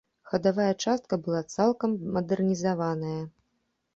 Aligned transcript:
Хадавая 0.29 0.69
частка 0.85 1.19
была 1.27 1.41
цалкам 1.57 1.91
мадэрнізаваная. 2.15 3.21